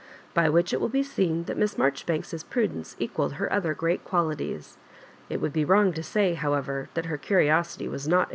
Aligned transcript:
By 0.33 0.49
which 0.49 0.73
it 0.73 0.81
will 0.81 0.89
be 0.89 1.03
seen 1.03 1.43
that 1.43 1.57
Miss 1.57 1.75
MaQoribanks's 1.75 2.41
prudence 2.45 2.95
equalled 2.97 3.33
her 3.33 3.53
other 3.53 3.75
great 3.75 4.03
quaUties. 4.03 4.77
It 5.29 5.39
would 5.41 5.53
be 5.53 5.63
wrong 5.63 5.93
to 5.93 6.01
say, 6.01 6.33
however, 6.33 6.89
that 6.95 7.05
h«r 7.05 7.19
curi• 7.19 7.45
osity 7.51 7.87
was 7.87 8.07
not 8.07 8.29